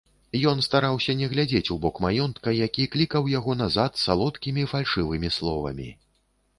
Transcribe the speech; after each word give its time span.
Ён 0.51 0.61
стараўся 0.67 1.13
не 1.19 1.27
глядзець 1.33 1.69
у 1.75 1.77
бок 1.83 2.01
маёнтка, 2.07 2.55
які 2.65 2.89
клікаў 2.97 3.31
яго 3.37 3.51
назад 3.63 3.91
салодкімі 4.09 4.69
фальшывымі 4.77 5.29
словамі. 5.41 5.89